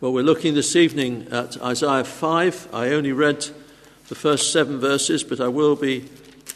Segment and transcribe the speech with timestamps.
[0.00, 2.68] Well, we're looking this evening at Isaiah 5.
[2.72, 3.48] I only read
[4.08, 6.08] the first seven verses, but I will be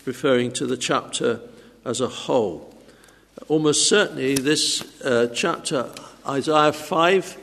[0.07, 1.41] referring to the chapter
[1.85, 2.73] as a whole.
[3.49, 5.91] Almost certainly, this uh, chapter,
[6.25, 7.37] Isaiah 5,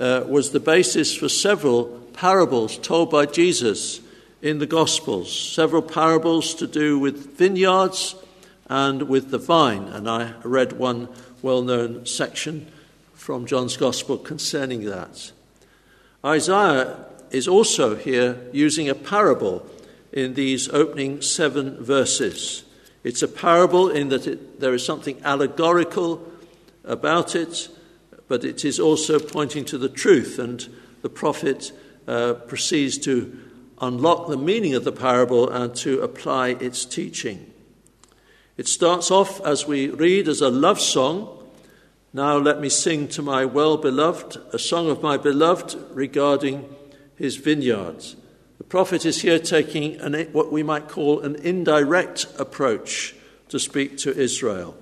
[0.00, 1.84] uh, was the basis for several
[2.14, 4.00] parables told by Jesus
[4.42, 8.16] in the Gospels, several parables to do with vineyards
[8.68, 9.84] and with the vine.
[9.84, 11.08] And I read one
[11.42, 12.72] well known section
[13.28, 15.32] from John's Gospel concerning that.
[16.24, 19.66] Isaiah is also here using a parable
[20.10, 22.64] in these opening seven verses.
[23.04, 26.26] It's a parable in that it, there is something allegorical
[26.84, 27.68] about it,
[28.28, 30.66] but it is also pointing to the truth, and
[31.02, 31.70] the prophet
[32.06, 33.38] uh, proceeds to
[33.82, 37.52] unlock the meaning of the parable and to apply its teaching.
[38.56, 41.37] It starts off, as we read, as a love song
[42.12, 46.74] now let me sing to my well beloved a song of my beloved regarding
[47.16, 48.16] his vineyards.
[48.56, 53.14] The prophet is here taking an, what we might call an indirect approach
[53.50, 54.76] to speak to Israel.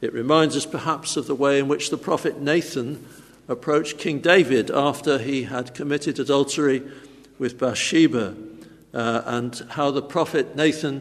[0.00, 3.06] It reminds us perhaps of the way in which the prophet Nathan
[3.48, 6.82] approached King David after he had committed adultery
[7.38, 8.34] with Bathsheba,
[8.92, 11.00] uh, and how the prophet Nathan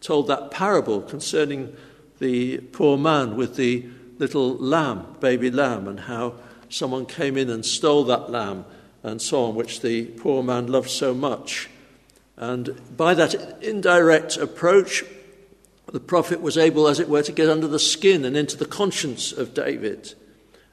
[0.00, 1.74] told that parable concerning
[2.18, 3.86] the poor man with the
[4.20, 6.34] little lamb, baby lamb, and how
[6.68, 8.64] someone came in and stole that lamb
[9.02, 11.68] and so on, which the poor man loved so much.
[12.36, 15.04] And by that indirect approach,
[15.90, 18.66] the prophet was able, as it were, to get under the skin and into the
[18.66, 20.14] conscience of David.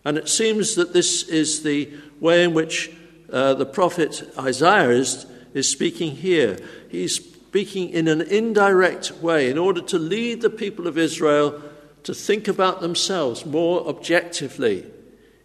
[0.03, 2.91] And it seems that this is the way in which
[3.31, 6.59] uh, the prophet Isaiah is, is speaking here.
[6.89, 11.61] He's speaking in an indirect way in order to lead the people of Israel
[12.07, 14.85] to think about themselves more objectively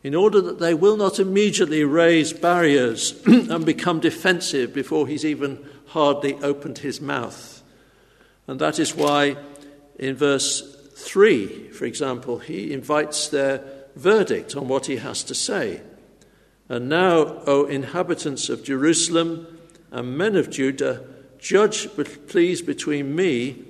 [0.04, 5.58] in order that they will not immediately raise barriers and become defensive before he's even
[5.86, 7.64] hardly opened his mouth.
[8.46, 9.36] And that is why
[9.98, 10.62] in verse
[10.94, 13.64] 3, for example, he invites their
[13.96, 15.82] verdict on what he has to say.
[16.68, 19.48] And now, O inhabitants of Jerusalem
[19.90, 21.04] and men of Judah,
[21.40, 21.88] judge
[22.28, 23.64] please between me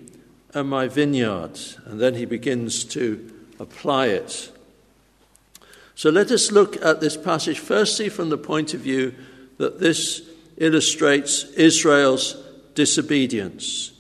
[0.55, 1.59] and my vineyard.
[1.87, 4.51] And then he begins to apply it.
[5.95, 9.15] So let us look at this passage firstly from the point of view
[9.59, 10.23] that this
[10.57, 12.37] illustrates Israel's
[12.75, 13.93] disobedience.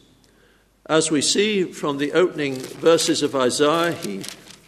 [0.86, 4.22] As we see from the opening verses of Isaiah, he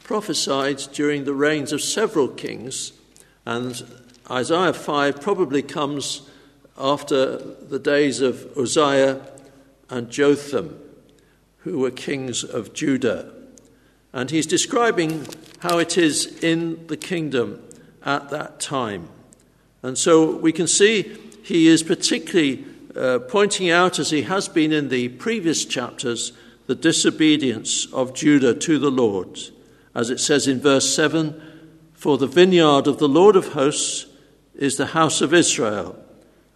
[0.05, 2.93] prophesied during the reigns of several kings,
[3.45, 3.83] and
[4.31, 6.23] Isaiah 5 probably comes
[6.79, 9.21] after the days of Uzziah
[9.91, 10.84] and Jotham
[11.65, 13.33] who were kings of Judah.
[14.13, 15.27] And he's describing
[15.61, 17.63] how it is in the kingdom
[18.05, 19.09] at that time.
[19.83, 22.65] And so we can see he is particularly
[22.95, 26.33] uh, pointing out, as he has been in the previous chapters,
[26.67, 29.39] the disobedience of Judah to the Lord.
[29.95, 31.41] As it says in verse 7
[31.93, 34.07] For the vineyard of the Lord of hosts
[34.55, 35.99] is the house of Israel,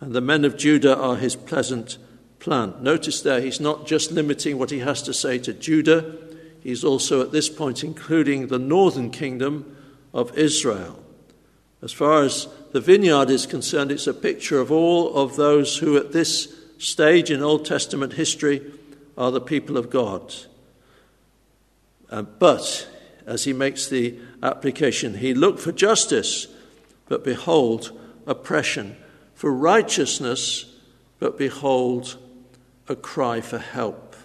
[0.00, 1.98] and the men of Judah are his pleasant
[2.38, 2.75] plan.
[2.81, 6.16] Notice there, he's not just limiting what he has to say to Judah,
[6.62, 9.76] he's also at this point including the northern kingdom
[10.12, 11.03] of Israel.
[11.82, 15.97] As far as the vineyard is concerned, it's a picture of all of those who
[15.97, 18.62] at this stage in Old Testament history
[19.16, 20.34] are the people of God.
[22.10, 22.88] Uh, but,
[23.27, 26.47] as he makes the application, he looked for justice,
[27.09, 28.97] but behold, oppression,
[29.34, 30.75] for righteousness,
[31.19, 32.16] but behold,
[32.88, 34.16] a cry for help.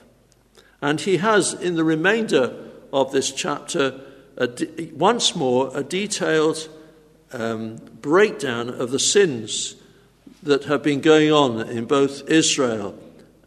[0.82, 2.54] And he has, in the remainder
[2.92, 4.02] of this chapter,
[4.38, 6.70] de- once more a detailed
[7.32, 9.76] um, breakdown of the sins
[10.44, 12.98] that have been going on in both Israel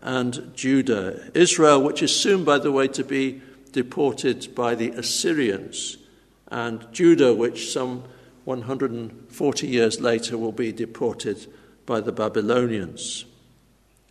[0.02, 1.30] and Judah.
[1.34, 5.98] Israel, which is soon, by the way, to be deported by the Assyrians,
[6.48, 8.04] and Judah, which some
[8.44, 11.46] 140 years later will be deported
[11.84, 13.24] by the Babylonians.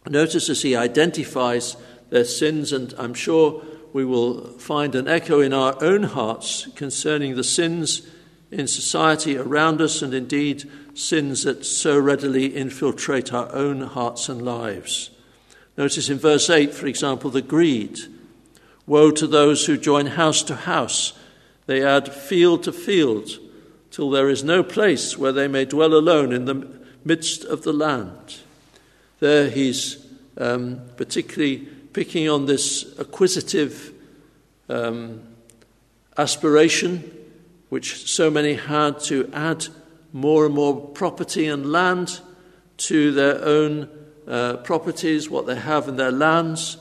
[0.08, 1.78] Notice as he identifies
[2.10, 7.36] their sins, and I'm sure we will find an echo in our own hearts concerning
[7.36, 8.08] the sins
[8.52, 14.44] in society around us, and indeed sins that so readily infiltrate our own hearts and
[14.44, 15.10] lives.
[15.78, 18.00] Notice in verse 8, for example, the greed.
[18.86, 21.14] Woe to those who join house to house.
[21.66, 23.32] They add field to field,
[23.90, 26.68] till there is no place where they may dwell alone in the
[27.04, 28.42] midst of the land.
[29.20, 30.06] There he's
[30.38, 31.58] um, particularly
[31.94, 33.94] picking on this acquisitive
[34.68, 35.22] um,
[36.18, 37.12] aspiration
[37.70, 39.68] which so many had to add
[40.14, 42.20] more and more property and land
[42.78, 43.90] to their own
[44.28, 46.78] uh, properties, what they have in their lands.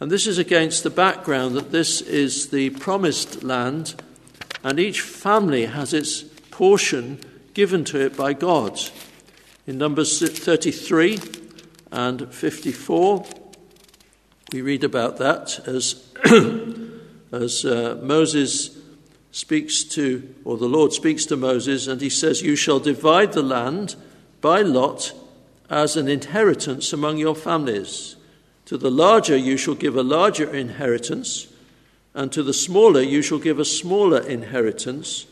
[0.00, 3.94] And this is against the background that this is the promised land,
[4.64, 7.20] and each family has its portion
[7.54, 8.80] given to it by God.
[9.66, 11.41] In Numbers 33
[11.92, 13.26] and 54,
[14.50, 16.02] we read about that as,
[17.32, 18.78] as uh, Moses
[19.30, 23.42] speaks to, or the Lord speaks to Moses, and he says, You shall divide the
[23.42, 23.94] land
[24.40, 25.12] by lot
[25.68, 28.16] as an inheritance among your families.
[28.66, 31.48] To the larger you shall give a larger inheritance,
[32.14, 35.26] and to the smaller you shall give a smaller inheritance.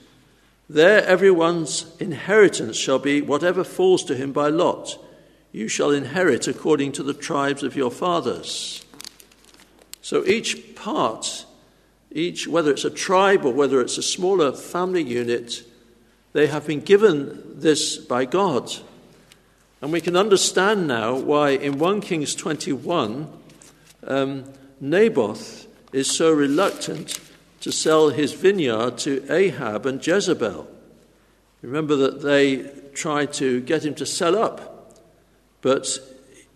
[0.69, 4.99] There everyone's inheritance shall be whatever falls to him by lot.
[5.53, 8.85] You shall inherit according to the tribes of your fathers.
[10.03, 11.45] So each part,
[12.11, 15.63] each, whether it's a tribe or whether it's a smaller family unit,
[16.33, 18.73] they have been given this by God.
[19.83, 23.33] And we can understand now why in 1 Kings 21,
[24.07, 24.45] um,
[24.81, 27.19] Naboth is so reluctant
[27.61, 30.69] to sell his vineyard to Ahab and Jezebel.
[31.63, 34.70] Remember that they tried to get him to sell up,
[35.63, 35.99] but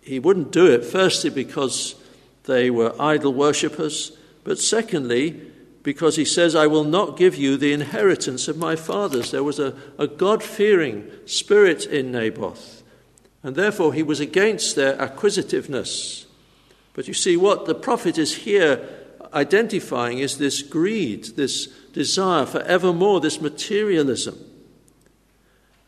[0.03, 1.95] he wouldn't do it, firstly, because
[2.45, 5.41] they were idol worshippers, but secondly,
[5.83, 9.31] because he says, I will not give you the inheritance of my fathers.
[9.31, 12.83] There was a, a God fearing spirit in Naboth
[13.45, 16.27] and therefore he was against their acquisitiveness.
[16.95, 18.89] But you see, what the prophet is here
[19.35, 24.39] identifying is this greed, this desire for evermore, this materialism.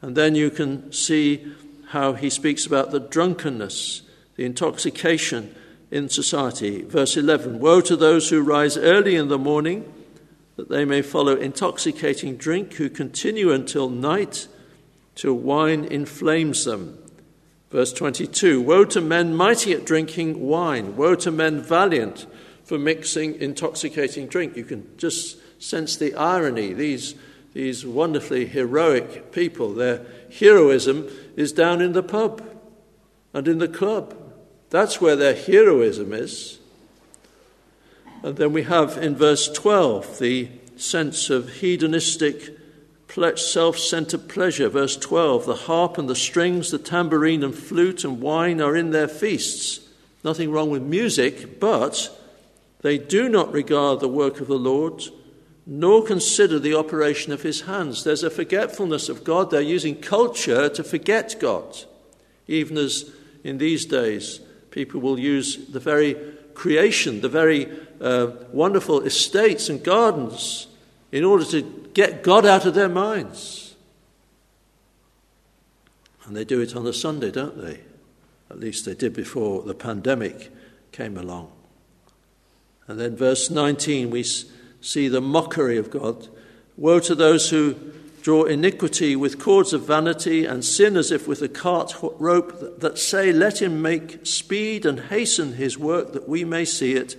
[0.03, 1.51] And then you can see
[1.89, 4.03] how he speaks about the drunkenness,
[4.37, 5.55] the intoxication
[5.91, 6.83] in society.
[6.83, 9.93] Verse 11 Woe to those who rise early in the morning,
[10.57, 14.49] that they may follow intoxicating drink, who continue until night,
[15.15, 16.99] till wine inflames them
[17.71, 22.27] Verse 22 Woe to men mighty at drinking wine, woe to men valiant
[22.65, 24.57] for mixing intoxicating drink.
[24.57, 26.73] You can just sense the irony.
[26.73, 27.15] These,
[27.57, 30.05] these wonderfully heroic people, their
[30.39, 32.47] heroism is down in the pub
[33.33, 34.15] and in the club.
[34.69, 36.59] That's where their heroism is.
[38.23, 42.59] And then we have in verse 12 the sense of hedonistic
[43.37, 44.69] self centered pleasure.
[44.69, 48.91] Verse 12 The harp and the strings, the tambourine and flute and wine are in
[48.91, 49.81] their feasts.
[50.23, 52.15] Nothing wrong with music, but
[52.83, 55.05] they do not regard the work of the Lord,
[55.67, 58.05] nor consider the operation of his hands.
[58.05, 59.51] There's a forgetfulness of God.
[59.51, 61.77] They're using culture to forget God,
[62.47, 63.11] even as
[63.43, 64.41] in these days
[64.71, 66.15] people will use the very
[66.55, 67.69] creation, the very
[68.01, 70.69] uh, wonderful estates and gardens
[71.11, 71.63] in order to
[71.95, 73.75] get God out of their minds.
[76.27, 77.81] And they do it on a Sunday, don't they?
[78.51, 80.53] At least they did before the pandemic
[80.93, 81.53] came along.
[82.87, 84.25] And then, verse 19, we
[84.81, 86.29] see the mockery of God.
[86.77, 87.75] Woe to those who
[88.23, 92.99] draw iniquity with cords of vanity and sin as if with a cart rope, that
[92.99, 97.17] say, Let him make speed and hasten his work that we may see it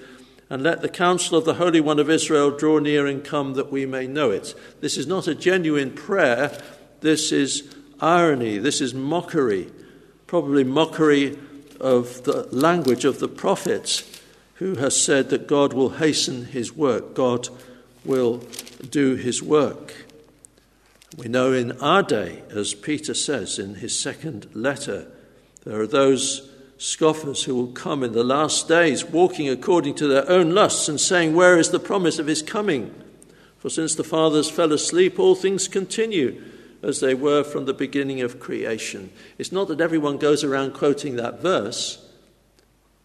[0.50, 3.71] and let the counsel of the Holy One of Israel draw near and come that
[3.71, 4.53] we may know it.
[4.81, 6.57] This is not a genuine prayer,
[7.01, 9.70] this is irony, this is mockery,
[10.25, 11.38] probably mockery
[11.79, 14.16] of the language of the prophets
[14.57, 17.49] who has said that God will hasten his work, God
[18.03, 18.43] will
[18.89, 19.93] do his work.
[21.17, 25.07] We know in our day, as Peter says in his second letter,
[25.63, 30.29] there are those scoffers who will come in the last days, walking according to their
[30.29, 32.93] own lusts and saying, Where is the promise of his coming?
[33.57, 36.41] For since the fathers fell asleep, all things continue
[36.83, 39.11] as they were from the beginning of creation.
[39.37, 42.06] It's not that everyone goes around quoting that verse,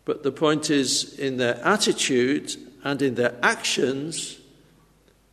[0.04, 4.38] but the point is in their attitude and in their actions,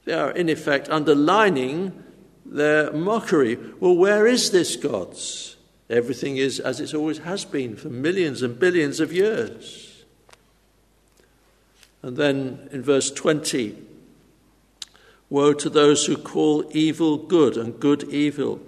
[0.05, 2.03] they are in effect underlining
[2.45, 3.57] their mockery.
[3.79, 5.55] Well, where is this God's?
[5.89, 10.03] Everything is as it always has been for millions and billions of years.
[12.01, 13.75] And then in verse 20,
[15.29, 18.59] woe to those who call evil good and good evil,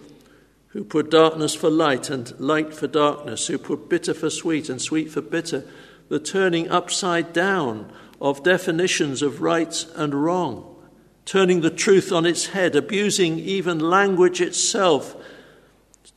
[0.70, 4.82] who put darkness for light and light for darkness, who put bitter for sweet and
[4.82, 5.64] sweet for bitter,
[6.12, 7.90] the turning upside down
[8.20, 10.76] of definitions of right and wrong,
[11.24, 15.16] turning the truth on its head, abusing even language itself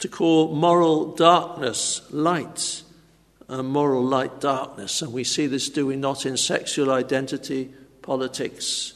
[0.01, 2.83] to call moral darkness light
[3.47, 5.01] and moral light darkness.
[5.01, 7.73] And we see this, do we not, in sexual identity
[8.03, 8.95] politics?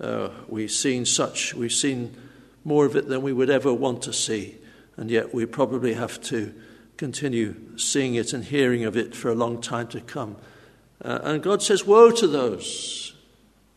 [0.00, 2.12] Uh, we've seen such, we've seen
[2.64, 4.56] more of it than we would ever want to see.
[4.96, 6.52] and yet we probably have to
[6.96, 10.36] continue seeing it and hearing of it for a long time to come.
[11.04, 13.14] Uh, and God says, Woe to those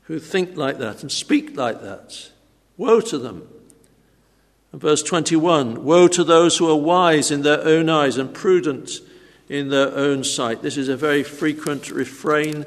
[0.04, 2.30] who think like that and speak like that.
[2.78, 3.48] Woe to them.
[4.72, 8.92] And verse 21 Woe to those who are wise in their own eyes and prudent
[9.50, 10.62] in their own sight.
[10.62, 12.66] This is a very frequent refrain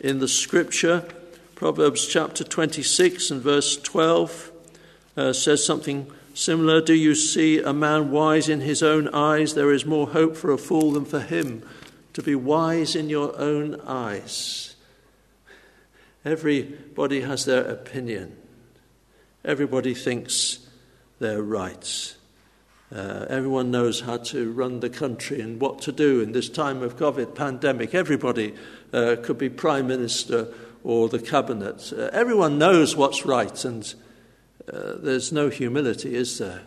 [0.00, 1.08] in the scripture.
[1.54, 4.52] Proverbs chapter 26 and verse 12
[5.16, 6.80] uh, says something similar.
[6.80, 9.54] Do you see a man wise in his own eyes?
[9.54, 11.68] There is more hope for a fool than for him
[12.12, 14.76] to be wise in your own eyes.
[16.24, 18.36] Everybody has their opinion,
[19.44, 20.66] everybody thinks
[21.18, 22.14] they're right.
[22.90, 26.82] Uh, everyone knows how to run the country and what to do in this time
[26.82, 27.94] of COVID pandemic.
[27.94, 28.54] Everybody
[28.94, 30.48] uh, could be prime minister
[30.82, 31.92] or the cabinet.
[31.92, 33.94] Uh, everyone knows what's right, and
[34.72, 36.62] uh, there's no humility, is there?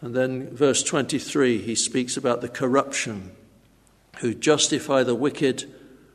[0.00, 3.32] And then, verse 23, he speaks about the corruption
[4.20, 5.64] who justify the wicked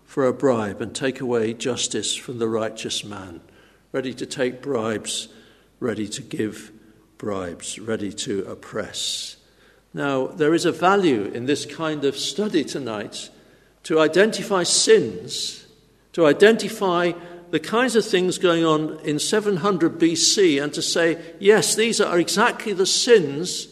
[0.05, 3.41] for a bribe and take away justice from the righteous man,
[3.91, 5.27] ready to take bribes,
[5.79, 6.72] ready to give
[7.17, 9.38] bribes, ready to oppress.
[9.93, 13.29] Now, there is a value in this kind of study tonight
[13.84, 15.65] to identify sins,
[16.13, 17.12] to identify
[17.53, 22.17] the kinds of things going on in 700 BC, and to say, yes, these are
[22.17, 23.67] exactly the sins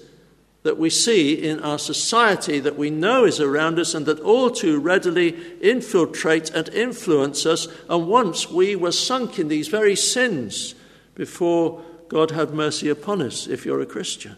[0.62, 4.52] that we see in our society that we know is around us and that all
[4.52, 5.30] too readily
[5.62, 7.68] infiltrate and influence us.
[7.90, 10.76] And once we were sunk in these very sins
[11.16, 14.36] before God had mercy upon us if you're a Christian.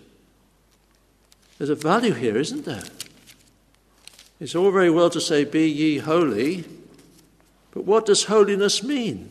[1.58, 2.86] There's a value here, isn't there?
[4.40, 6.64] It's all very well to say, Be ye holy,
[7.74, 9.30] but what does holiness mean?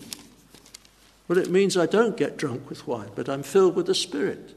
[1.28, 4.54] Well, it means I don't get drunk with wine, but I'm filled with the Spirit.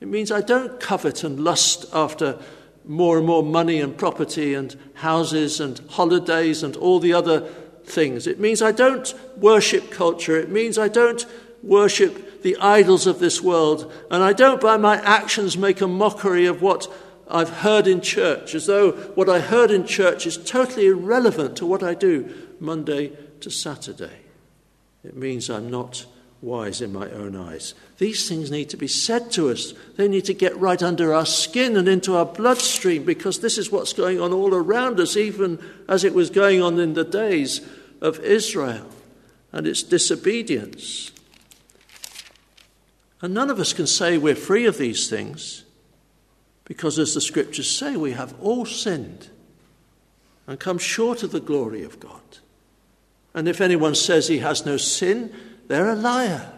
[0.00, 2.38] It means I don't covet and lust after
[2.84, 7.40] more and more money and property and houses and holidays and all the other
[7.84, 8.26] things.
[8.26, 10.36] It means I don't worship culture.
[10.36, 11.24] It means I don't
[11.62, 16.46] worship the idols of this world, and I don't by my actions make a mockery
[16.46, 16.92] of what
[17.32, 21.66] I've heard in church, as though what I heard in church is totally irrelevant to
[21.66, 24.18] what I do Monday to Saturday.
[25.02, 26.04] It means I'm not
[26.42, 27.72] wise in my own eyes.
[27.96, 29.72] These things need to be said to us.
[29.96, 33.72] They need to get right under our skin and into our bloodstream because this is
[33.72, 35.58] what's going on all around us, even
[35.88, 37.66] as it was going on in the days
[38.02, 38.90] of Israel
[39.52, 41.12] and its disobedience.
[43.22, 45.64] And none of us can say we're free of these things
[46.72, 49.28] because, as the scriptures say, we have all sinned
[50.46, 52.22] and come short of the glory of God.
[53.34, 55.34] And if anyone says he has no sin,
[55.68, 56.50] they're a liar.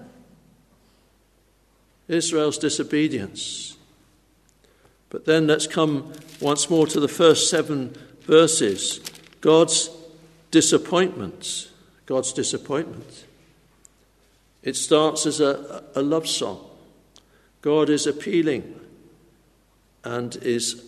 [2.07, 3.77] Israel's disobedience.
[5.11, 9.01] But then let's come once more to the first seven verses
[9.41, 9.91] God's
[10.53, 11.73] disappointment.
[12.07, 13.25] God's disappointment.
[14.63, 16.65] It starts as a, a love song.
[17.63, 18.79] God is appealing
[20.05, 20.85] and is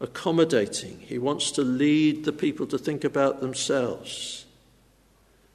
[0.00, 0.98] accommodating.
[1.00, 4.46] He wants to lead the people to think about themselves.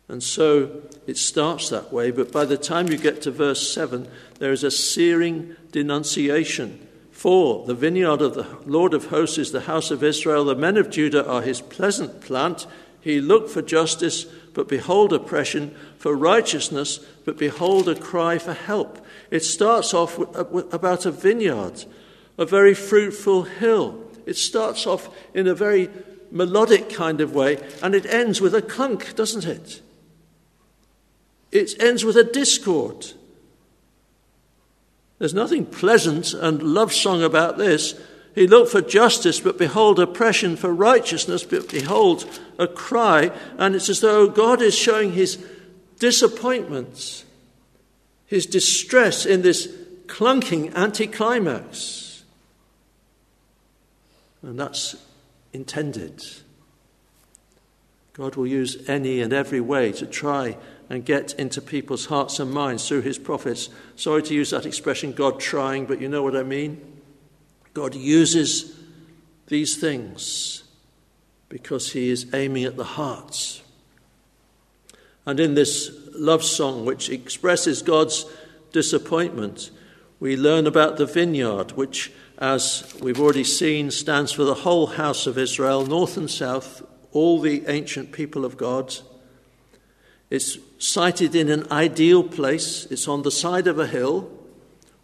[0.08, 4.08] And so it starts that way, but by the time you get to verse 7,
[4.40, 6.88] there is a searing denunciation.
[7.12, 10.78] For the vineyard of the Lord of hosts is the house of Israel, the men
[10.78, 12.68] of Judah are his pleasant plant.
[13.00, 19.06] He looked for justice, but behold oppression, for righteousness, but behold a cry for help.
[19.32, 20.20] It starts off
[20.74, 21.86] about a vineyard,
[22.38, 24.04] a very fruitful hill.
[24.26, 25.90] It starts off in a very
[26.32, 29.82] melodic kind of way, and it ends with a clunk, doesn't it?
[31.52, 33.12] It ends with a discord.
[35.20, 37.94] There's nothing pleasant and love song about this.
[38.34, 42.26] He looked for justice, but behold, oppression, for righteousness, but behold,
[42.58, 43.32] a cry.
[43.60, 45.38] And it's as though God is showing his
[46.00, 47.26] disappointments,
[48.26, 49.68] his distress in this
[50.08, 52.03] clunking anticlimax.
[54.44, 54.96] And that's
[55.54, 56.22] intended.
[58.14, 60.58] God will use any and every way to try
[60.90, 63.70] and get into people's hearts and minds through his prophets.
[63.96, 67.02] Sorry to use that expression, God trying, but you know what I mean.
[67.74, 68.78] God uses
[69.48, 70.64] these things
[71.50, 73.64] because he is aiming at the hearts.
[75.26, 78.26] And in this love song, which expresses God's
[78.72, 79.72] disappointment,
[80.20, 85.28] we learn about the vineyard, which, as we've already seen, stands for the whole house
[85.28, 88.96] of Israel, north and south, all the ancient people of God.
[90.30, 94.32] It's sited in an ideal place, it's on the side of a hill,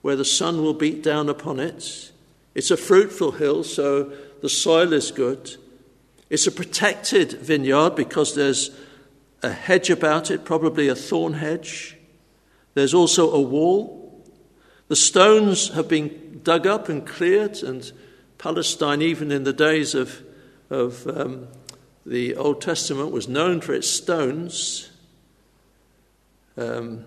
[0.01, 2.11] where the sun will beat down upon it.
[2.55, 5.55] It's a fruitful hill, so the soil is good.
[6.29, 8.71] It's a protected vineyard because there's
[9.43, 11.95] a hedge about it, probably a thorn hedge.
[12.73, 14.25] There's also a wall.
[14.87, 17.91] The stones have been dug up and cleared, and
[18.37, 20.21] Palestine, even in the days of,
[20.69, 21.47] of um,
[22.05, 24.89] the Old Testament, was known for its stones.
[26.57, 27.05] Um,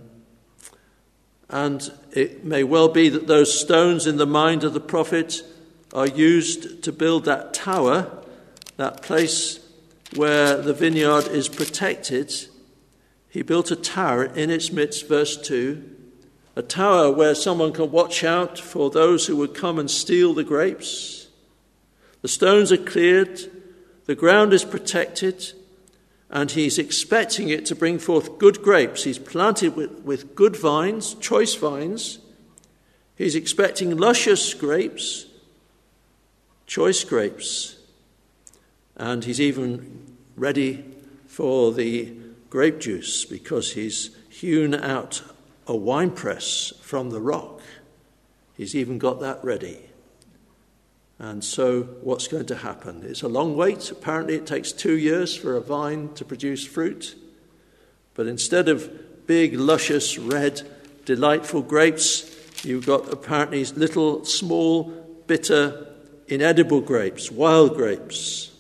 [1.48, 5.42] and it may well be that those stones in the mind of the prophet
[5.92, 8.10] are used to build that tower,
[8.76, 9.60] that place
[10.16, 12.32] where the vineyard is protected.
[13.28, 15.91] He built a tower in its midst, verse 2,
[16.54, 20.44] a tower where someone can watch out for those who would come and steal the
[20.44, 21.28] grapes.
[22.20, 23.40] The stones are cleared,
[24.06, 25.52] the ground is protected,
[26.30, 29.04] and he's expecting it to bring forth good grapes.
[29.04, 32.18] He's planted with, with good vines, choice vines.
[33.16, 35.26] He's expecting luscious grapes,
[36.66, 37.76] choice grapes.
[38.96, 40.84] And he's even ready
[41.26, 42.14] for the
[42.50, 45.22] grape juice because he's hewn out
[45.66, 47.60] a winepress from the rock.
[48.56, 49.78] He's even got that ready.
[51.18, 53.02] And so, what's going to happen?
[53.04, 53.90] It's a long wait.
[53.90, 57.14] Apparently, it takes two years for a vine to produce fruit.
[58.14, 60.62] But instead of big, luscious, red,
[61.04, 64.84] delightful grapes, you've got apparently little, small,
[65.26, 65.86] bitter,
[66.28, 68.51] inedible grapes, wild grapes.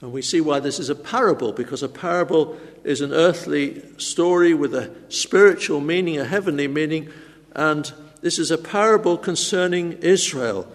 [0.00, 4.54] And we see why this is a parable, because a parable is an earthly story
[4.54, 7.10] with a spiritual meaning, a heavenly meaning,
[7.52, 10.66] and this is a parable concerning Israel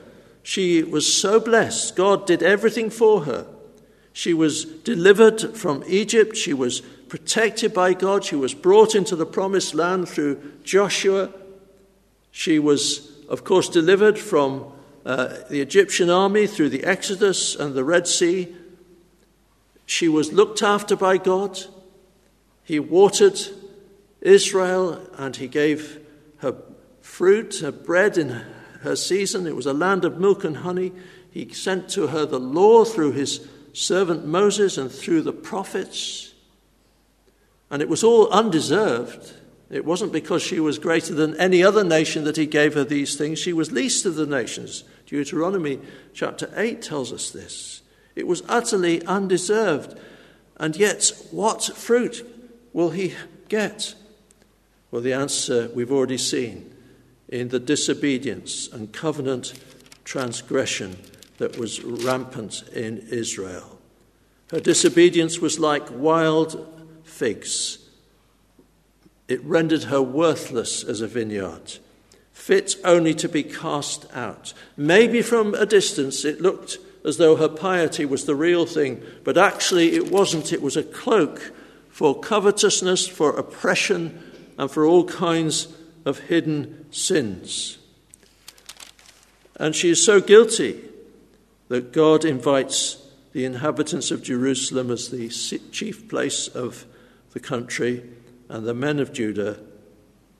[0.43, 1.95] she was so blessed.
[1.95, 3.47] God did everything for her.
[4.11, 6.35] She was delivered from Egypt.
[6.35, 8.25] She was protected by God.
[8.25, 11.33] She was brought into the promised land through Joshua.
[12.31, 14.71] She was, of course, delivered from
[15.05, 18.53] uh, the Egyptian army through the Exodus and the Red Sea.
[19.93, 21.59] She was looked after by God.
[22.63, 23.39] He watered
[24.21, 25.99] Israel and he gave
[26.37, 26.55] her
[27.01, 28.29] fruit, her bread in
[28.81, 29.45] her season.
[29.45, 30.93] It was a land of milk and honey.
[31.29, 36.33] He sent to her the law through his servant Moses and through the prophets.
[37.69, 39.33] And it was all undeserved.
[39.69, 43.15] It wasn't because she was greater than any other nation that he gave her these
[43.15, 43.37] things.
[43.37, 44.85] She was least of the nations.
[45.05, 45.79] Deuteronomy
[46.15, 47.72] chapter 8 tells us this.
[48.15, 49.97] It was utterly undeserved.
[50.57, 52.25] And yet, what fruit
[52.73, 53.15] will he
[53.49, 53.95] get?
[54.91, 56.73] Well, the answer we've already seen
[57.27, 59.53] in the disobedience and covenant
[60.03, 60.97] transgression
[61.37, 63.79] that was rampant in Israel.
[64.51, 67.79] Her disobedience was like wild figs.
[69.27, 71.79] It rendered her worthless as a vineyard,
[72.31, 74.53] fit only to be cast out.
[74.77, 79.37] Maybe from a distance it looked as though her piety was the real thing, but
[79.37, 80.53] actually it wasn't.
[80.53, 81.53] It was a cloak
[81.89, 84.21] for covetousness, for oppression,
[84.57, 85.67] and for all kinds
[86.05, 87.77] of hidden sins.
[89.57, 90.81] And she is so guilty
[91.67, 92.97] that God invites
[93.31, 96.85] the inhabitants of Jerusalem as the chief place of
[97.31, 98.03] the country
[98.49, 99.59] and the men of Judah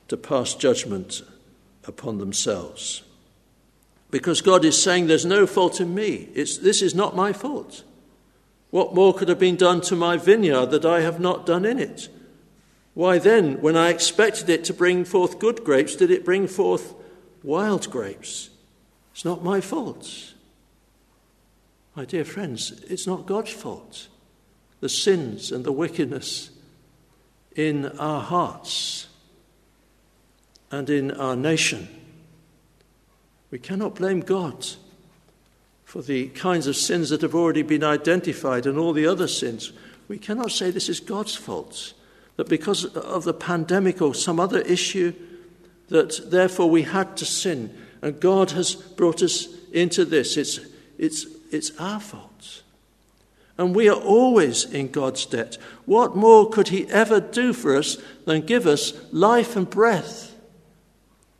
[0.07, 1.23] to pass judgment
[1.85, 3.03] upon themselves.
[4.13, 6.29] Because God is saying, There's no fault in me.
[6.35, 7.83] It's, this is not my fault.
[8.69, 11.79] What more could have been done to my vineyard that I have not done in
[11.79, 12.09] it?
[12.93, 16.93] Why then, when I expected it to bring forth good grapes, did it bring forth
[17.41, 18.51] wild grapes?
[19.13, 20.35] It's not my fault.
[21.95, 24.09] My dear friends, it's not God's fault.
[24.79, 26.51] The sins and the wickedness
[27.55, 29.07] in our hearts
[30.69, 31.87] and in our nation.
[33.53, 34.65] We cannot blame God
[35.85, 39.71] for the kinds of sins that have already been identified and all the other sins.
[40.07, 41.93] We cannot say this is God's fault
[42.35, 45.13] that because of the pandemic or some other issue,
[45.89, 47.77] that therefore we had to sin.
[48.01, 50.35] And God has brought us into this.
[50.35, 50.59] It's,
[50.97, 52.63] it's, it's our fault.
[53.59, 55.59] And we are always in God's debt.
[55.85, 60.32] What more could He ever do for us than give us life and breath,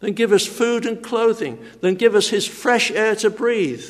[0.03, 3.85] than give us food and clothing, then give us His fresh air to breathe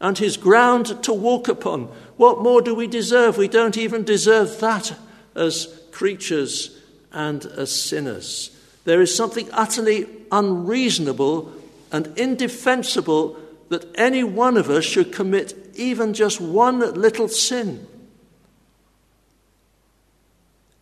[0.00, 1.86] and His ground to walk upon?
[2.16, 3.36] What more do we deserve?
[3.36, 4.96] We don't even deserve that
[5.34, 6.78] as creatures
[7.10, 8.56] and as sinners.
[8.84, 11.52] There is something utterly unreasonable
[11.90, 17.88] and indefensible that any one of us should commit even just one little sin.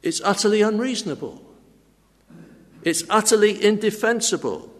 [0.02, 1.45] It's utterly unreasonable.
[2.86, 4.72] It's utterly indefensible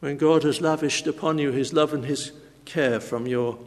[0.00, 2.32] when God has lavished upon you his love and his
[2.64, 3.58] care from your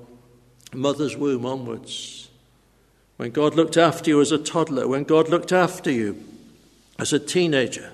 [0.74, 2.30] mother's womb onwards.
[3.18, 6.26] When God looked after you as a toddler, when God looked after you
[6.98, 7.91] as a teenager,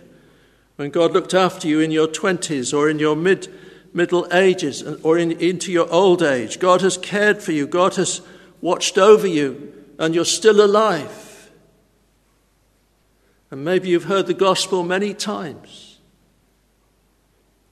[0.77, 3.49] when God looked after you in your 20s or in your mid
[3.93, 8.21] middle ages or in, into your old age, God has cared for you, God has
[8.61, 11.30] watched over you, and you're still alive.
[13.51, 15.99] And maybe you've heard the gospel many times.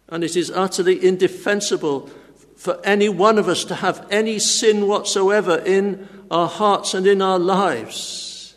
[0.10, 2.10] And it is utterly indefensible
[2.58, 7.22] for any one of us to have any sin whatsoever in our hearts and in
[7.22, 8.56] our lives.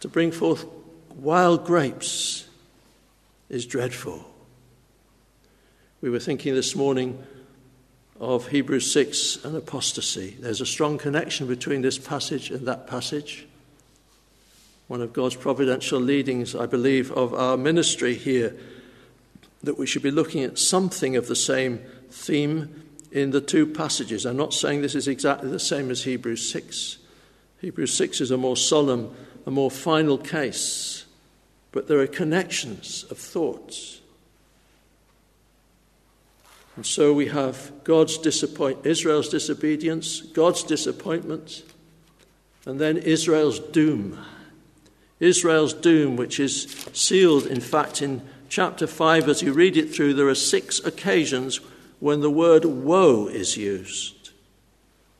[0.00, 0.66] To bring forth
[1.14, 2.48] wild grapes
[3.48, 4.28] is dreadful.
[6.00, 7.24] We were thinking this morning
[8.18, 10.36] of Hebrews 6 and apostasy.
[10.40, 13.46] There's a strong connection between this passage and that passage.
[14.88, 18.56] One of God's providential leadings, I believe, of our ministry here,
[19.62, 24.24] that we should be looking at something of the same theme in the two passages.
[24.24, 26.98] I'm not saying this is exactly the same as Hebrews 6.
[27.60, 31.06] Hebrews 6 is a more solemn, a more final case,
[31.72, 34.00] but there are connections of thoughts.
[36.76, 41.62] And so we have God's disappoint Israel's disobedience, God's disappointment,
[42.66, 44.18] and then Israel's doom.
[45.20, 50.14] Israel's doom, which is sealed, in fact, in chapter 5, as you read it through,
[50.14, 51.60] there are six occasions
[52.00, 54.30] when the word woe is used.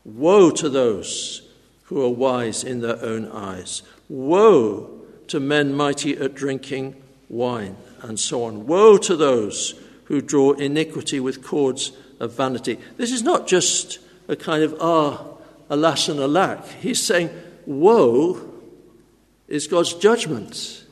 [0.04, 1.42] Woe to those
[1.84, 3.82] who are wise in their own eyes.
[4.08, 4.90] Woe
[5.28, 8.66] to men mighty at drinking wine, and so on.
[8.66, 12.78] Woe to those who draw iniquity with cords of vanity.
[12.96, 15.24] This is not just a kind of ah,
[15.68, 16.66] alas and alack.
[16.66, 17.30] He's saying,
[17.64, 18.55] woe
[19.48, 20.84] is God's judgment.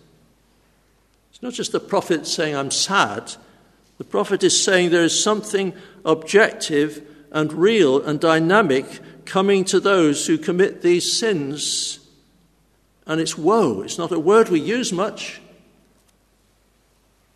[1.30, 3.34] It's not just the prophet saying, I'm sad.
[3.98, 5.72] The prophet is saying there is something
[6.04, 11.98] objective and real and dynamic coming to those who commit these sins.
[13.06, 13.82] And it's woe.
[13.82, 15.40] It's not a word we use much.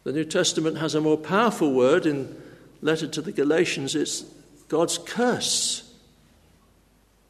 [0.04, 2.34] The New Testament has a more powerful word in
[2.80, 3.94] letter to the Galatians.
[3.94, 4.24] It's
[4.68, 5.92] God's curse,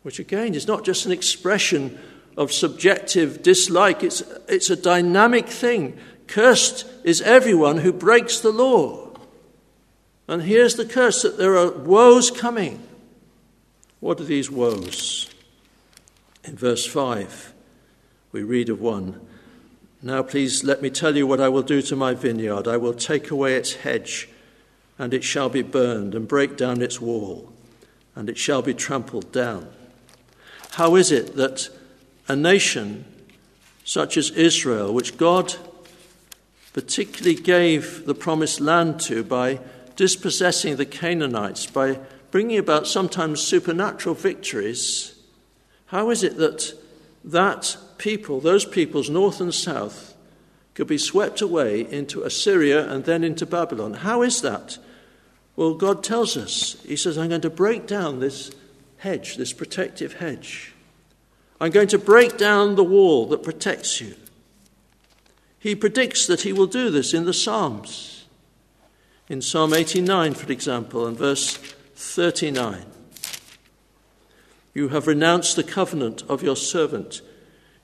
[0.03, 1.98] which again is not just an expression
[2.38, 5.98] of subjective dislike, it's, it's a dynamic thing.
[6.27, 9.11] Cursed is everyone who breaks the law.
[10.27, 12.83] And here's the curse that there are woes coming.
[14.01, 15.31] What are these woes?
[16.44, 17.53] In verse 5,
[18.33, 19.20] we read of one
[20.01, 22.68] now, please let me tell you what I will do to my vineyard.
[22.68, 24.29] I will take away its hedge,
[24.96, 27.53] and it shall be burned, and break down its wall,
[28.14, 29.68] and it shall be trampled down.
[30.72, 31.68] How is it that
[32.29, 33.05] a nation
[33.85, 35.55] such as Israel, which God
[36.73, 39.59] particularly gave the promised land to by
[39.97, 41.99] dispossessing the Canaanites, by
[42.31, 45.19] bringing about sometimes supernatural victories,
[45.87, 46.75] how is it that
[47.25, 50.14] that people, those peoples, north and south,
[50.75, 53.95] could be swept away into Assyria and then into Babylon.
[53.95, 54.79] How is that?
[55.57, 56.77] Well, God tells us.
[56.87, 58.53] He says, I'm going to break down this
[58.99, 60.73] hedge, this protective hedge.
[61.61, 64.14] I'm going to break down the wall that protects you.
[65.59, 68.27] He predicts that he will do this in the Psalms.
[69.29, 71.57] In Psalm 89, for example, and verse
[71.97, 72.85] 39.
[74.73, 77.23] You have renounced the covenant of your servant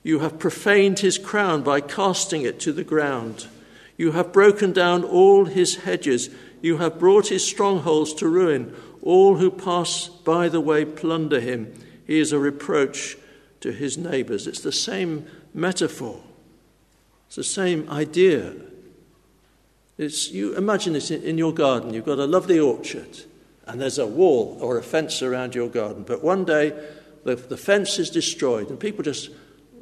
[0.05, 3.47] you have profaned his crown by casting it to the ground.
[3.97, 6.29] You have broken down all his hedges.
[6.61, 8.75] You have brought his strongholds to ruin.
[9.01, 11.73] All who pass by the way plunder him.
[12.05, 13.17] He is a reproach
[13.61, 14.47] to his neighbors.
[14.47, 16.21] It's the same metaphor,
[17.27, 18.53] it's the same idea.
[19.97, 21.93] It's, you imagine it in your garden.
[21.93, 23.21] You've got a lovely orchard,
[23.65, 26.03] and there's a wall or a fence around your garden.
[26.03, 26.73] But one day,
[27.23, 29.29] the, the fence is destroyed, and people just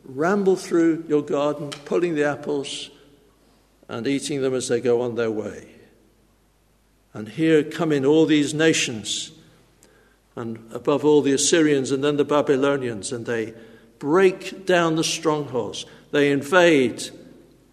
[0.05, 2.91] ramble through your garden, pulling the apples
[3.89, 5.69] and eating them as they go on their way.
[7.13, 9.31] And here come in all these nations,
[10.35, 13.53] and above all the Assyrians and then the Babylonians, and they
[13.99, 15.85] break down the strongholds.
[16.11, 17.09] They invade,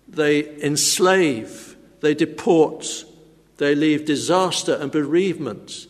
[0.09, 3.05] they enslave, they deport,
[3.59, 5.87] they leave disaster and bereavement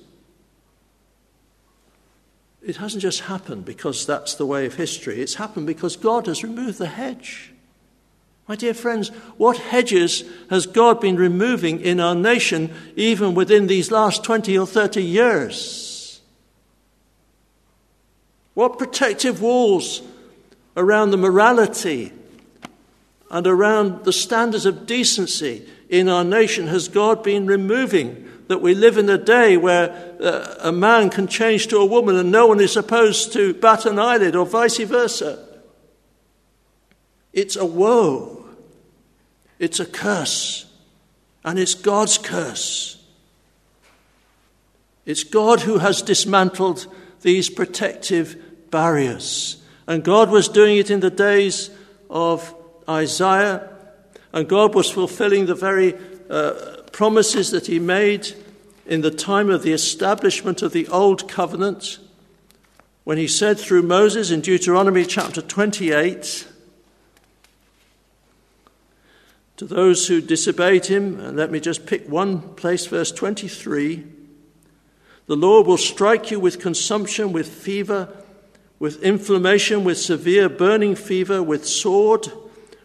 [2.63, 6.43] it hasn't just happened because that's the way of history, it's happened because God has
[6.43, 7.53] removed the hedge.
[8.47, 13.91] My dear friends, what hedges has God been removing in our nation even within these
[13.91, 15.90] last 20 or 30 years?
[18.55, 20.03] What protective walls
[20.77, 22.13] around the morality
[23.31, 28.27] and around the standards of decency in our nation has God been removing?
[28.49, 32.17] That we live in a day where uh, a man can change to a woman
[32.17, 35.47] and no one is supposed to bat an eyelid or vice versa.
[37.33, 38.45] It's a woe.
[39.61, 40.67] It's a curse.
[41.45, 43.01] And it's God's curse.
[45.07, 46.87] It's God who has dismantled
[47.23, 49.63] these protective barriers.
[49.87, 51.71] And God was doing it in the days
[52.09, 52.55] of
[52.89, 53.69] Isaiah,
[54.33, 55.95] and God was fulfilling the very
[56.29, 58.33] uh, promises that He made
[58.87, 61.99] in the time of the establishment of the Old Covenant,
[63.05, 66.47] when He said through Moses in Deuteronomy chapter 28
[69.57, 74.05] to those who disobeyed Him, and let me just pick one place, verse 23
[75.31, 78.09] the Lord will strike you with consumption, with fever,
[78.81, 82.27] with inflammation, with severe burning fever, with sword,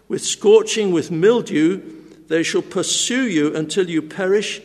[0.07, 1.81] with scorching, with mildew.
[2.27, 4.61] They shall pursue you until you perish,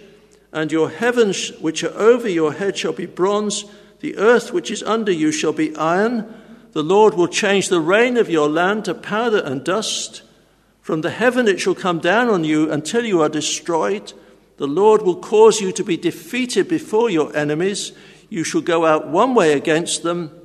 [0.53, 3.65] and your heavens which are over your head shall be bronze,
[4.01, 6.35] the earth which is under you shall be iron.
[6.73, 10.21] The Lord will change the rain of your land to powder and dust.
[10.83, 14.13] From the heaven it shall come down on you until you are destroyed.
[14.61, 17.93] The Lord will cause you to be defeated before your enemies.
[18.29, 20.39] You shall go out one way against them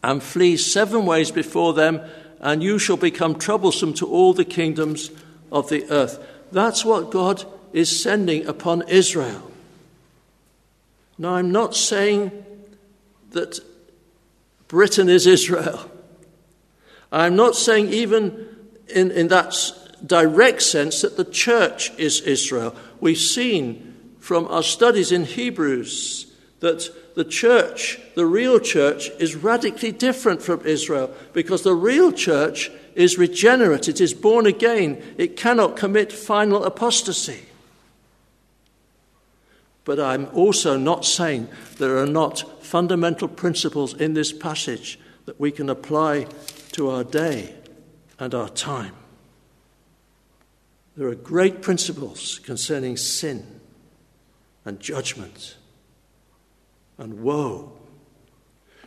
[0.00, 2.00] and flee seven ways before them,
[2.38, 5.10] and you shall become troublesome to all the kingdoms
[5.50, 6.24] of the earth.
[6.52, 9.50] That's what God is sending upon Israel.
[11.18, 12.30] Now, I'm not saying
[13.32, 13.58] that
[14.68, 15.90] Britain is Israel.
[17.10, 18.46] I'm not saying, even
[18.86, 19.52] in, in that
[20.04, 22.74] direct sense, that the church is Israel.
[23.00, 29.92] We've seen from our studies in Hebrews that the church, the real church, is radically
[29.92, 35.76] different from Israel because the real church is regenerate, it is born again, it cannot
[35.76, 37.46] commit final apostasy.
[39.84, 45.50] But I'm also not saying there are not fundamental principles in this passage that we
[45.50, 46.26] can apply
[46.72, 47.54] to our day
[48.18, 48.94] and our time.
[50.98, 53.60] There are great principles concerning sin
[54.64, 55.54] and judgment
[56.98, 57.70] and woe,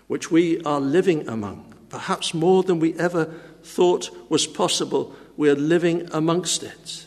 [0.08, 5.16] which we are living among, perhaps more than we ever thought was possible.
[5.38, 7.06] We are living amongst it.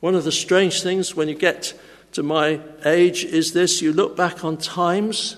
[0.00, 1.72] One of the strange things when you get
[2.14, 5.36] to my age is this you look back on times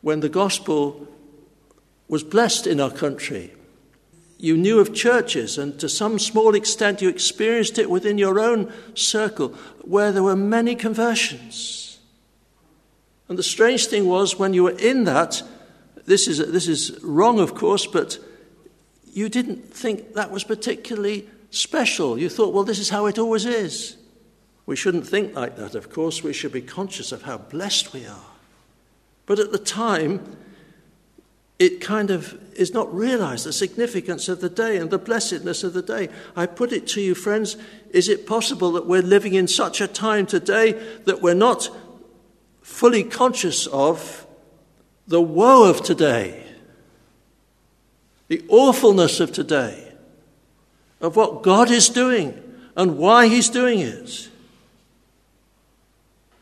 [0.00, 1.06] when the gospel
[2.08, 3.52] was blessed in our country
[4.38, 8.72] you knew of churches, and to some small extent you experienced it within your own
[8.94, 9.48] circle,
[9.82, 11.98] where there were many conversions.
[13.28, 15.42] And the strange thing was, when you were in that,
[16.06, 18.18] this is, this is wrong, of course, but
[19.12, 22.18] you didn't think that was particularly special.
[22.18, 23.96] You thought, well, this is how it always is.
[24.64, 26.22] We shouldn't think like that, of course.
[26.22, 28.30] We should be conscious of how blessed we are.
[29.26, 30.36] But at the time,
[31.58, 35.72] it kind of is not realized the significance of the day and the blessedness of
[35.72, 36.08] the day.
[36.36, 37.56] I put it to you, friends,
[37.90, 40.72] is it possible that we're living in such a time today
[41.04, 41.68] that we're not
[42.62, 44.26] fully conscious of
[45.08, 46.44] the woe of today,
[48.28, 49.92] the awfulness of today,
[51.00, 52.40] of what God is doing
[52.76, 54.28] and why He's doing it?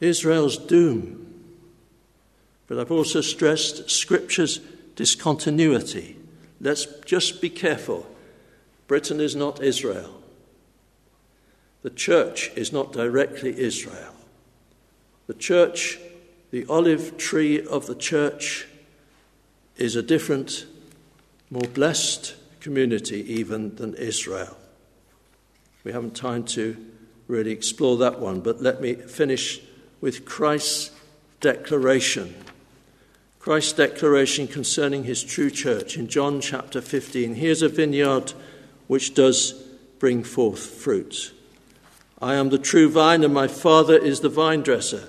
[0.01, 1.23] Israel's doom.
[2.67, 4.61] But I've also stressed Scripture's
[4.97, 6.17] discontinuity.
[6.61, 8.07] Let's just be careful.
[8.89, 10.23] Britain is not Israel.
[11.83, 14.15] The church is not directly Israel.
[15.27, 15.99] The church,
[16.51, 18.67] the olive tree of the church,
[19.77, 20.67] is a different,
[21.51, 24.57] more blessed community even than Israel.
[25.85, 26.77] We haven't time to
[27.29, 29.61] really explore that one, but let me finish
[30.01, 30.91] with Christ's
[31.41, 32.35] declaration
[33.47, 37.37] Christ's declaration concerning his true church in John chapter 15.
[37.37, 38.33] Here's a vineyard
[38.89, 39.53] which does
[40.01, 41.33] bring forth fruit.
[42.21, 45.05] I am the true vine, and my Father is the vine dresser.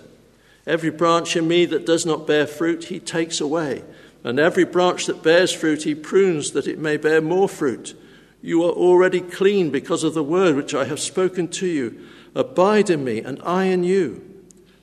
[0.67, 3.83] Every branch in me that does not bear fruit, he takes away.
[4.23, 7.99] And every branch that bears fruit, he prunes that it may bear more fruit.
[8.43, 12.07] You are already clean because of the word which I have spoken to you.
[12.35, 14.36] Abide in me, and I in you.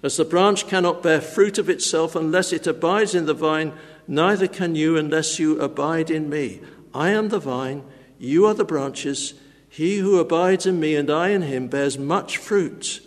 [0.04, 3.72] As the branch cannot bear fruit of itself unless it abides in the vine,
[4.06, 6.60] neither can you unless you abide in me.
[6.92, 7.82] I am the vine,
[8.18, 9.32] you are the branches.
[9.66, 13.00] He who abides in me and I in him bears much fruit,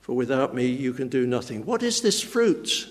[0.00, 1.64] for without me you can do nothing.
[1.64, 2.88] What is this fruit?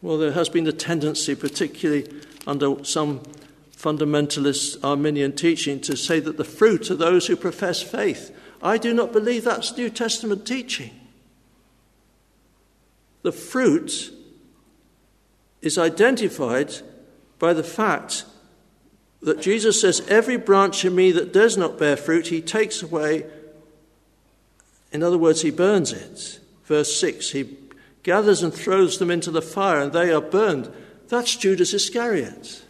[0.00, 2.08] Well, there has been a tendency, particularly
[2.46, 3.22] under some
[3.76, 8.32] fundamentalist Arminian teaching to say that the fruit are those who profess faith.
[8.62, 10.90] I do not believe that's New Testament teaching.
[13.22, 14.12] The fruit
[15.60, 16.74] is identified
[17.38, 18.24] by the fact
[19.20, 23.26] that Jesus says, Every branch in me that does not bear fruit, he takes away.
[24.92, 26.40] In other words, he burns it.
[26.64, 27.56] Verse 6 He
[28.02, 30.72] gathers and throws them into the fire, and they are burned.
[31.08, 32.64] That's Judas Iscariot.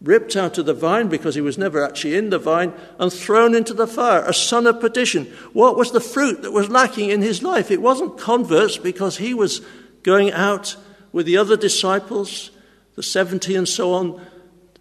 [0.00, 3.54] Ripped out of the vine because he was never actually in the vine and thrown
[3.54, 5.26] into the fire, a son of perdition.
[5.52, 7.70] What was the fruit that was lacking in his life?
[7.70, 9.60] It wasn't converts because he was
[10.04, 10.76] going out
[11.10, 12.52] with the other disciples
[12.98, 14.20] the 70 and so on,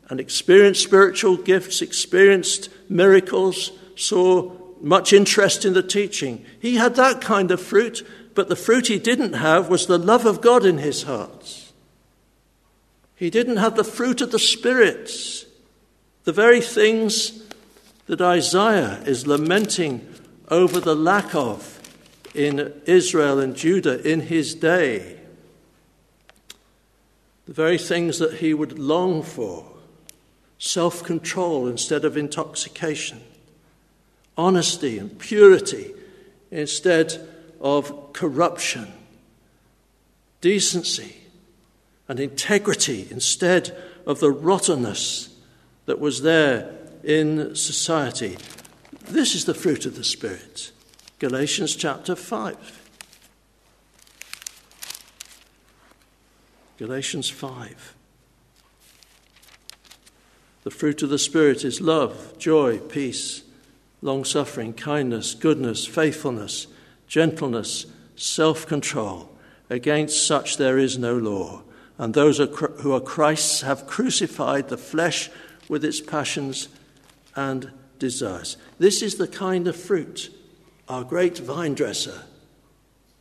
[0.10, 4.52] and experienced spiritual gifts, experienced miracles, saw
[4.82, 6.44] much interest in the teaching.
[6.60, 8.04] He had that kind of fruit,
[8.34, 11.67] but the fruit he didn't have was the love of God in his heart.
[13.18, 15.12] He didn't have the fruit of the Spirit,
[16.24, 17.44] the very things
[18.06, 20.08] that Isaiah is lamenting
[20.50, 21.82] over the lack of
[22.36, 25.18] in Israel and Judah in his day.
[27.48, 29.66] The very things that he would long for.
[30.60, 33.22] Self control instead of intoxication,
[34.38, 35.94] honesty and purity
[36.52, 37.28] instead
[37.60, 38.92] of corruption,
[40.42, 41.27] decency
[42.08, 45.36] and integrity instead of the rottenness
[45.86, 48.38] that was there in society.
[49.10, 50.72] This is the fruit of the Spirit.
[51.20, 52.84] Galatians chapter 5.
[56.78, 57.96] Galatians 5.
[60.64, 63.44] The fruit of the Spirit is love, joy, peace,
[64.02, 66.68] long suffering, kindness, goodness, faithfulness,
[67.08, 69.30] gentleness, self control.
[69.70, 71.64] Against such there is no law.
[71.98, 75.30] And those who are Christ's have crucified the flesh
[75.68, 76.70] with its passions
[77.36, 78.58] and desires.
[78.78, 80.30] This is the kind of fruit
[80.88, 82.24] our great vine dresser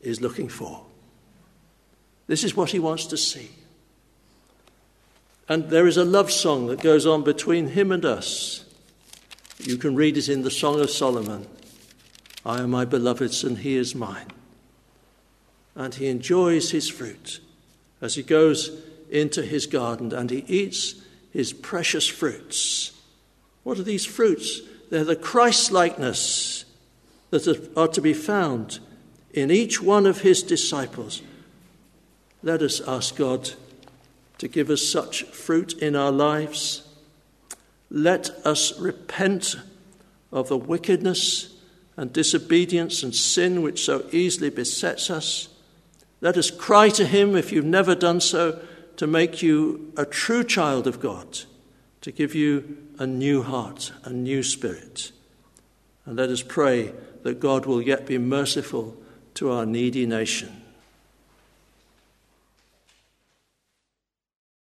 [0.00, 0.84] is looking for.
[2.26, 3.50] This is what he wants to see.
[5.48, 8.64] And there is a love song that goes on between him and us.
[9.58, 11.46] You can read it in the Song of Solomon
[12.44, 14.28] I am my beloved's, and he is mine.
[15.74, 17.40] And he enjoys his fruit
[18.00, 18.70] as he goes
[19.10, 20.96] into his garden and he eats
[21.32, 22.92] his precious fruits.
[23.62, 24.60] What are these fruits?
[24.90, 26.64] They're the Christ likeness
[27.30, 28.78] that are to be found
[29.32, 31.22] in each one of his disciples.
[32.42, 33.50] Let us ask God
[34.38, 36.86] to give us such fruit in our lives.
[37.90, 39.56] Let us repent
[40.32, 41.54] of the wickedness
[41.96, 45.48] and disobedience and sin which so easily besets us.
[46.26, 48.60] Let us cry to Him, if you've never done so,
[48.96, 51.42] to make you a true child of God,
[52.00, 55.12] to give you a new heart, a new spirit.
[56.04, 58.96] And let us pray that God will yet be merciful
[59.34, 60.64] to our needy nation.